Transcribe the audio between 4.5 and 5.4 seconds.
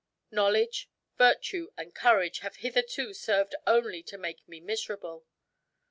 miserable."